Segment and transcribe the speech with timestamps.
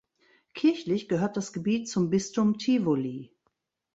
[0.55, 3.35] Kirchlich gehört das Gebiet zum Bistum Tivoli.